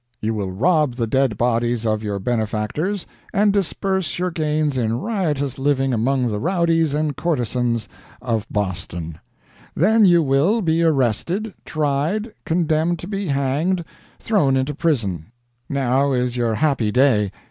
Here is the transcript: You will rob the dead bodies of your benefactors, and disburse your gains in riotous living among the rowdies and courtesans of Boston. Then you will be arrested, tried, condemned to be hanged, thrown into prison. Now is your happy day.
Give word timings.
You 0.19 0.33
will 0.33 0.51
rob 0.51 0.95
the 0.95 1.05
dead 1.05 1.37
bodies 1.37 1.85
of 1.85 2.01
your 2.01 2.17
benefactors, 2.17 3.05
and 3.35 3.53
disburse 3.53 4.17
your 4.17 4.31
gains 4.31 4.75
in 4.75 4.99
riotous 4.99 5.59
living 5.59 5.93
among 5.93 6.31
the 6.31 6.39
rowdies 6.39 6.95
and 6.95 7.15
courtesans 7.15 7.87
of 8.19 8.47
Boston. 8.49 9.19
Then 9.75 10.03
you 10.05 10.23
will 10.23 10.63
be 10.63 10.81
arrested, 10.81 11.53
tried, 11.65 12.33
condemned 12.45 12.97
to 12.97 13.07
be 13.07 13.27
hanged, 13.27 13.85
thrown 14.19 14.57
into 14.57 14.73
prison. 14.73 15.27
Now 15.69 16.13
is 16.13 16.35
your 16.35 16.55
happy 16.55 16.91
day. 16.91 17.31